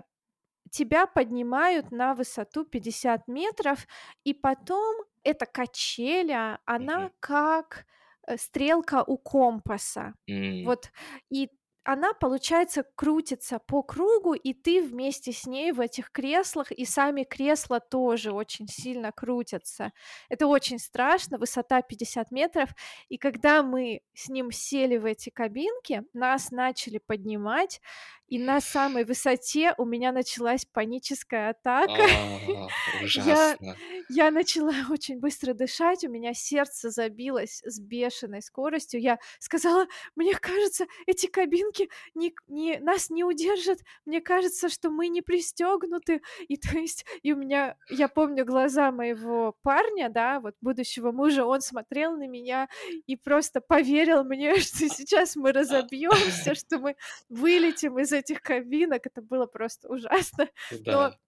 тебя 0.77 1.07
поднимают 1.07 1.91
на 1.91 2.15
высоту 2.15 2.65
50 2.65 3.29
метров, 3.29 3.87
и 4.25 4.35
потом 4.35 4.97
эта 5.25 5.47
качеля, 5.47 6.61
она 6.65 6.97
мгм, 6.97 7.09
как, 7.21 7.87
э, 8.27 8.37
стрелка 8.39 9.03
у 9.07 9.19
компаса. 9.19 10.15
м, 10.29 10.37
Вот, 10.63 10.91
и 11.31 11.51
она, 11.89 12.15
получается, 12.15 12.83
крутится 12.97 13.61
по 13.61 13.81
кругу, 13.85 14.35
и 14.35 14.53
ты 14.55 14.83
вместе 14.83 15.31
с 15.33 15.47
ней 15.47 15.71
в 15.71 15.79
этих 15.79 16.11
креслах, 16.11 16.73
и 16.73 16.85
сами 16.85 17.23
кресла 17.23 17.79
тоже 17.79 18.33
очень 18.33 18.67
сильно 18.67 19.13
крутятся. 19.13 19.93
Это 20.29 20.49
очень 20.49 20.81
страшно, 20.81 21.39
высота 21.39 21.83
50 21.83 22.33
метров. 22.33 22.71
И 23.09 23.19
когда 23.19 23.63
мы 23.63 24.01
с 24.15 24.29
ним 24.29 24.51
сели 24.51 24.97
в 24.97 25.05
эти 25.05 25.31
кабинки, 25.31 26.03
нас 26.13 26.51
начали 26.51 26.99
поднимать, 26.99 27.81
и 28.29 28.39
на 28.39 28.61
самой 28.61 29.05
высоте 29.05 29.75
у 29.79 29.85
меня 29.85 30.13
началась 30.13 30.65
паническая 30.65 31.51
атака. 31.51 32.03
А, 32.03 32.69
Я 33.15 33.55
ужасно. 33.59 33.79
я 34.09 34.31
начала 34.31 34.73
очень 34.91 35.19
быстро 35.21 35.55
дышать, 35.55 36.05
у 36.05 36.09
меня 36.09 36.35
сердце 36.35 36.91
забилось 36.91 37.63
с 37.65 37.79
бешеной 37.81 38.43
скоростью. 38.43 39.01
Я 39.01 39.19
сказала: 39.39 39.87
"Мне 40.15 40.35
кажется, 40.35 40.87
эти 41.07 41.27
кабинки 41.27 41.89
не 42.15 42.35
не 42.49 42.79
нас 42.79 43.11
не 43.11 43.25
удержат. 43.25 43.81
Мне 44.05 44.21
кажется, 44.21 44.69
что 44.69 44.91
мы 44.91 45.09
не 45.09 45.23
пристегнуты". 45.23 46.23
И 46.49 46.57
то 46.57 46.79
есть, 46.79 47.05
и 47.23 47.33
у 47.33 47.37
меня 47.37 47.77
я 47.91 48.09
помню 48.09 48.45
глаза 48.45 48.91
моего 48.93 49.55
парня, 49.63 50.09
да, 50.11 50.41
вот 50.41 50.55
будущего 50.61 51.13
мужа, 51.13 51.45
он 51.45 51.61
смотрел 51.61 52.17
на 52.17 52.27
меня 52.27 52.69
и 53.07 53.17
просто 53.17 53.61
поверил 53.61 54.25
мне, 54.25 54.57
что 54.61 54.89
сейчас 54.89 55.37
мы 55.37 55.53
разобьемся, 55.53 56.55
что 56.55 56.79
мы 56.79 56.97
вылетим 57.29 57.99
из 57.99 58.13
этих 58.17 58.43
кабинок. 58.43 59.07
Это 59.07 59.23
было 59.23 59.47
просто 59.47 59.89
ужасно. 59.93 60.49
Но 60.89 61.13
Да. 61.13 61.19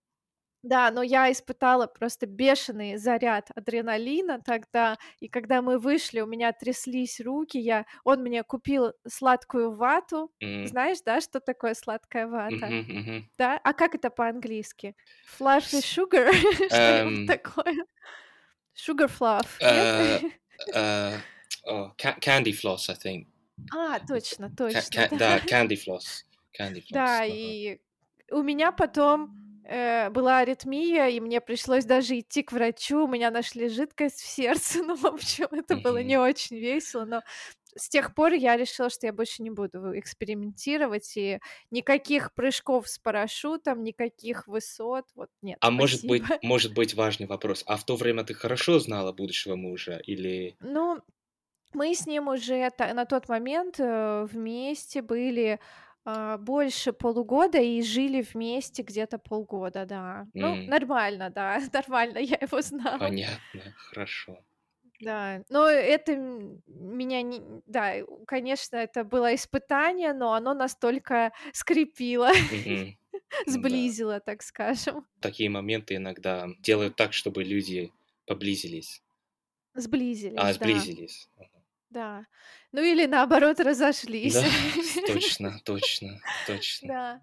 да, 0.62 0.90
но 0.90 1.02
я 1.02 1.30
испытала 1.32 1.86
просто 1.86 2.26
бешеный 2.26 2.96
заряд 2.96 3.50
адреналина 3.54 4.40
тогда, 4.44 4.98
и 5.20 5.28
когда 5.28 5.62
мы 5.62 5.78
вышли, 5.78 6.20
у 6.20 6.26
меня 6.26 6.52
тряслись 6.52 7.20
руки, 7.20 7.58
я 7.58 7.86
он 8.04 8.22
мне 8.22 8.42
купил 8.42 8.92
сладкую 9.06 9.72
вату. 9.76 10.32
М, 10.40 10.64
Знаешь, 10.64 10.98
да, 11.06 11.20
что 11.20 11.40
такое 11.40 11.74
сладкая 11.74 12.26
вата? 12.26 12.72
мгм, 12.72 12.84
мгм. 12.98 13.18
Да? 13.38 13.60
А 13.64 13.74
как 13.74 13.94
это 13.94 14.10
по-английски? 14.10 14.96
Fluffy 15.26 15.80
sugar? 15.82 16.30
Что-нибудь 16.70 17.24
эм, 17.24 17.26
такое. 17.26 17.86
Sugar 18.74 19.08
fluff, 19.08 19.60
э, 19.60 20.20
э, 20.74 21.18
candy 22.20 22.52
floss, 22.52 22.88
I 22.90 22.94
think. 22.94 23.26
А, 23.70 23.98
точно, 24.00 24.50
точно, 24.50 25.04
да. 25.04 25.18
да, 25.18 25.40
candy 25.40 25.76
floss. 25.76 26.24
Candy 26.58 26.82
floss. 26.82 26.86
Да, 26.90 27.24
Ага. 27.24 27.26
и 27.26 27.80
у 28.30 28.42
меня 28.42 28.72
потом, 28.72 29.34
э, 29.64 30.10
была 30.10 30.38
аритмия, 30.38 31.08
и 31.08 31.20
мне 31.20 31.40
пришлось 31.40 31.84
даже 31.84 32.18
идти 32.18 32.42
к 32.42 32.52
врачу. 32.52 33.04
У 33.04 33.08
меня 33.08 33.30
нашли 33.30 33.68
жидкость 33.68 34.20
в 34.20 34.26
сердце. 34.26 34.78
Ну, 34.86 34.96
в 34.96 35.06
общем, 35.06 35.46
это 35.52 35.76
было 35.76 36.02
не 36.02 36.18
очень 36.18 36.56
весело, 36.58 37.04
но 37.04 37.22
с 37.76 37.88
тех 37.88 38.14
пор 38.14 38.32
я 38.32 38.56
решила, 38.56 38.90
что 38.90 39.06
я 39.06 39.12
больше 39.12 39.42
не 39.42 39.50
буду 39.50 39.98
экспериментировать, 39.98 41.16
и 41.16 41.38
никаких 41.70 42.32
прыжков 42.34 42.88
с 42.88 42.98
парашютом, 42.98 43.82
никаких 43.84 44.46
высот. 44.48 45.04
Вот 45.14 45.28
нет, 45.42 45.58
А 45.60 45.70
может 45.70 46.04
быть 46.04 46.24
спасибо. 46.24 46.46
может 46.48 46.74
быть 46.74 46.94
важный 46.94 47.26
вопрос. 47.26 47.62
А 47.66 47.76
в 47.76 47.84
то 47.84 47.96
время 47.96 48.24
ты 48.24 48.34
хорошо 48.34 48.78
знала 48.78 49.12
будущего 49.12 49.54
мужа 49.56 50.00
или 50.04 50.56
Ну, 50.60 51.00
мы 51.74 51.94
с 51.94 52.06
ним 52.06 52.28
уже 52.28 52.70
та 52.76 52.94
на 52.94 53.04
тот 53.06 53.28
момент, 53.28 53.76
э, 53.80 54.26
вместе 54.30 55.02
были, 55.02 55.60
больше 56.38 56.92
полугода 56.92 57.58
и 57.58 57.82
жили 57.82 58.22
вместе 58.22 58.82
где-то 58.82 59.18
полгода, 59.18 59.86
да. 59.86 60.26
Ну, 60.38 60.58
М, 60.58 60.66
нормально, 60.66 61.30
да, 61.30 61.60
нормально, 61.72 62.18
я 62.18 62.38
его 62.40 62.60
знала. 62.62 62.98
понятно, 62.98 63.72
хорошо. 63.78 64.44
Да, 65.00 65.44
но 65.48 65.68
это, 65.68 66.16
меня 66.66 67.22
не 67.22 67.40
да, 67.66 67.94
конечно, 68.26 68.76
это 68.76 69.04
было 69.04 69.32
испытание, 69.34 70.12
но 70.12 70.32
оно 70.34 70.54
настолько 70.54 71.32
скрепило. 71.52 72.30
Да. 73.54 73.92
сблизило, 73.92 74.20
так 74.20 74.42
скажем. 74.42 75.06
Такие 75.20 75.48
моменты 75.48 75.94
иногда 75.94 76.48
делают 76.58 76.96
так, 76.96 77.12
чтобы 77.12 77.44
люди 77.44 77.92
поблизились. 78.26 79.00
А, 80.34 80.52
Сблизились, 80.52 80.56
да, 80.58 80.88
сблизились. 80.88 81.28
Да. 81.90 82.26
Ну 82.72 82.82
или 82.82 83.06
наоборот 83.06 83.56
Да, 83.58 83.64
разошлись. 83.64 84.34
точно, 85.06 85.60
точно, 85.64 86.20
точно. 86.46 86.88
Да. 86.88 87.22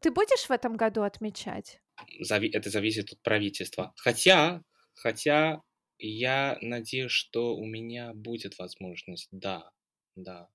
Ты 0.00 0.10
будешь 0.10 0.46
в 0.46 0.50
этом 0.50 0.76
году 0.76 1.02
отмечать? 1.02 1.80
Зави 2.20 2.48
это 2.48 2.70
зависит 2.70 3.12
от 3.12 3.20
правительства. 3.22 3.92
Хотя 3.96 4.62
хотя 4.94 5.62
я 5.98 6.58
надеюсь, 6.60 7.12
что 7.12 7.56
у 7.56 7.64
меня 7.64 8.12
будет 8.14 8.58
возможность. 8.58 9.28
Да, 9.30 9.70
да. 10.14 10.48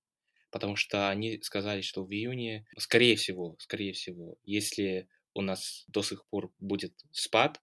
Потому 0.51 0.75
что 0.75 1.09
они 1.09 1.41
сказали, 1.41 1.81
что 1.81 2.03
в 2.03 2.11
июне, 2.11 2.65
скорее 2.77 3.15
всего 3.15 3.55
скорее 3.59 3.93
всего, 3.93 4.37
если 4.43 5.07
у 5.33 5.41
нас 5.41 5.85
до 5.87 6.03
сих 6.03 6.25
пор 6.25 6.51
будет 6.59 6.93
спад, 7.11 7.61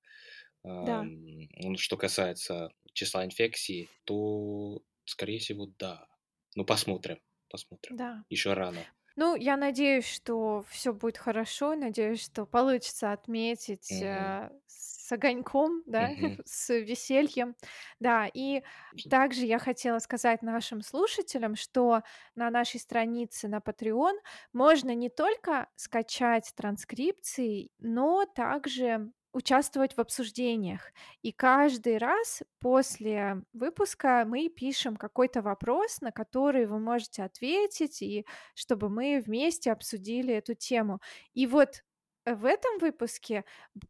Да. 0.80 1.10
ну, 1.56 1.76
что 1.78 1.96
касается 1.96 2.70
числа 2.92 3.24
инфекций, 3.24 3.88
то, 4.04 4.82
скорее 5.04 5.38
всего, 5.38 5.66
да. 5.78 6.08
Ну, 6.56 6.64
посмотрим, 6.64 7.20
посмотрим. 7.48 7.94
Да. 7.96 8.24
Еще 8.28 8.52
рано. 8.54 8.88
Ну, 9.16 9.36
я 9.36 9.56
надеюсь, 9.56 10.06
что 10.06 10.64
все 10.70 10.92
будет 10.94 11.18
хорошо, 11.18 11.74
надеюсь, 11.76 12.24
что 12.24 12.46
получится 12.46 13.12
отметить, 13.12 13.98
Мгм. 13.98 14.02
э, 14.02 14.50
с 14.66 15.12
огоньком, 15.12 15.82
да, 15.86 16.10
Мгм. 16.16 16.38
с 16.46 16.74
весельем. 16.74 17.56
Да, 18.00 18.28
и 18.32 18.62
также 19.08 19.46
я 19.46 19.58
хотела 19.58 19.98
сказать 20.00 20.42
нашим 20.42 20.82
слушателям, 20.82 21.56
что 21.56 22.02
на 22.36 22.50
нашей 22.50 22.80
странице 22.80 23.48
на 23.48 23.58
Patreon 23.58 24.18
можно 24.52 24.94
не 24.94 25.10
только 25.10 25.68
скачать 25.76 26.52
транскрипции, 26.56 27.70
но 27.78 28.26
также 28.26 29.12
участвовать 29.32 29.94
в 29.96 30.00
обсуждениях. 30.00 30.92
И 31.22 31.32
каждый 31.32 31.98
раз 31.98 32.42
после 32.60 33.42
выпуска 33.52 34.24
мы 34.26 34.48
пишем 34.48 34.96
какой-то 34.96 35.42
вопрос, 35.42 36.00
на 36.00 36.12
который 36.12 36.66
вы 36.66 36.78
можете 36.78 37.22
ответить, 37.22 38.02
и 38.02 38.26
чтобы 38.54 38.88
мы 38.88 39.22
вместе 39.24 39.72
обсудили 39.72 40.34
эту 40.34 40.54
тему. 40.54 41.00
И 41.34 41.46
вот 41.46 41.82
в 42.26 42.44
этом 42.44 42.78
выпуске 42.78 43.44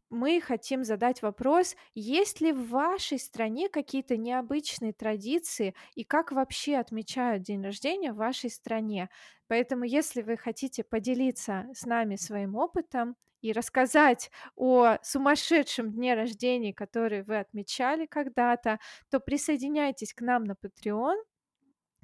мы 0.09 0.39
хотим 0.39 0.83
задать 0.83 1.21
вопрос, 1.21 1.75
есть 1.93 2.39
ли 2.41 2.53
в 2.53 2.69
вашей 2.69 3.19
стране 3.19 3.69
какие-то 3.69 4.15
необычные 4.17 4.93
традиции 4.93 5.75
и 5.95 6.03
как 6.05 6.31
вообще 6.31 6.77
отмечают 6.77 7.43
день 7.43 7.63
рождения 7.63 8.13
в 8.13 8.17
вашей 8.17 8.49
стране. 8.49 9.09
Поэтому, 9.47 9.83
если 9.83 10.21
вы 10.21 10.37
хотите 10.37 10.83
поделиться 10.83 11.67
с 11.73 11.85
нами 11.85 12.15
своим 12.15 12.55
опытом 12.55 13.15
и 13.41 13.51
рассказать 13.51 14.31
о 14.55 14.97
сумасшедшем 15.03 15.91
дне 15.91 16.13
рождения, 16.15 16.73
который 16.73 17.23
вы 17.23 17.39
отмечали 17.39 18.05
когда-то, 18.05 18.79
то 19.09 19.19
присоединяйтесь 19.19 20.13
к 20.13 20.21
нам 20.21 20.43
на 20.43 20.53
Patreon. 20.53 21.17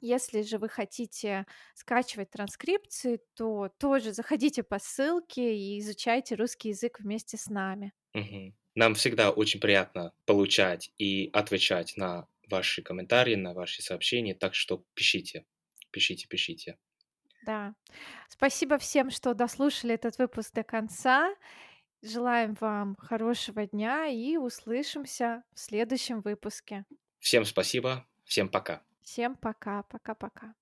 Если 0.01 0.41
же 0.41 0.57
вы 0.57 0.69
хотите 0.69 1.45
скачивать 1.73 2.29
транскрипции, 2.31 3.21
то 3.35 3.69
тоже 3.79 4.11
заходите 4.13 4.61
по 4.63 4.77
ссылке 4.79 5.55
и 5.57 5.79
изучайте 5.79 6.35
русский 6.35 6.69
язык 6.69 6.99
вместе 6.99 7.37
с 7.37 7.47
нами. 7.47 7.93
Мгм. 8.13 8.55
Нам 8.75 8.95
всегда 8.95 9.31
очень 9.31 9.59
приятно 9.59 10.13
получать 10.25 10.91
и 10.97 11.29
отвечать 11.33 11.95
на 11.97 12.27
ваши 12.49 12.81
комментарии, 12.81 13.35
на 13.35 13.53
ваши 13.53 13.81
сообщения, 13.81 14.35
так 14.35 14.53
что 14.53 14.83
пишите, 14.93 15.45
пишите, 15.91 16.27
пишите. 16.27 16.77
Да. 17.45 17.73
Спасибо 18.27 18.77
всем, 18.77 19.09
что 19.09 19.33
дослушали 19.33 19.93
этот 19.93 20.17
выпуск 20.17 20.53
до 20.53 20.63
конца. 20.63 21.33
Желаем 22.01 22.55
вам 22.59 22.95
хорошего 22.99 23.65
дня 23.65 24.07
и 24.07 24.37
услышимся 24.37 25.43
в 25.53 25.59
следующем 25.59 26.21
выпуске. 26.21 26.85
Всем 27.19 27.45
спасибо, 27.45 28.05
всем 28.23 28.49
пока. 28.49 28.81
Всем 29.01 29.35
пока, 29.35 29.83
пока-пока. 29.83 30.53